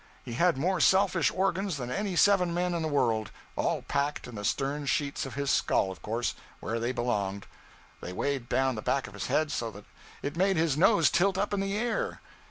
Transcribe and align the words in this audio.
He 0.25 0.33
had 0.33 0.57
more 0.57 0.79
selfish 0.81 1.29
organs 1.31 1.77
than 1.77 1.91
any 1.91 2.15
seven 2.15 2.55
men 2.55 2.73
in 2.73 2.81
the 2.81 2.87
world 2.87 3.29
all 3.55 3.83
packed 3.83 4.27
in 4.27 4.33
the 4.33 4.43
stern 4.43 4.87
sheets 4.87 5.27
of 5.27 5.35
his 5.35 5.51
skull, 5.51 5.91
of 5.91 6.01
course, 6.01 6.33
where 6.59 6.79
they 6.79 6.91
belonged. 6.91 7.45
They 8.01 8.11
weighed 8.11 8.49
down 8.49 8.73
the 8.73 8.81
back 8.81 9.05
of 9.05 9.13
his 9.13 9.27
head 9.27 9.51
so 9.51 9.69
that 9.69 9.85
it 10.23 10.35
made 10.35 10.57
his 10.57 10.75
nose 10.75 11.11
tilt 11.11 11.37
up 11.37 11.53
in 11.53 11.59
the 11.59 11.77
air. 11.77 12.19